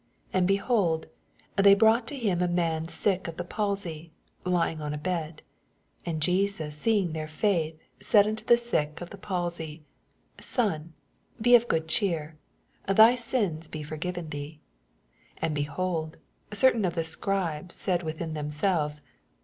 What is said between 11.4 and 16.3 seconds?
of good oheer: thy sine be forjonven thee. 3 And, benold,